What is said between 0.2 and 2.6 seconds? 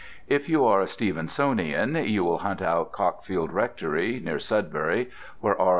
If you are a Stevensonian, you will hunt